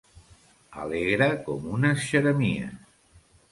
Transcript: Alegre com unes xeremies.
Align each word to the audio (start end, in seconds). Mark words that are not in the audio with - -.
Alegre 0.83 1.27
com 1.45 1.69
unes 1.75 2.01
xeremies. 2.07 2.75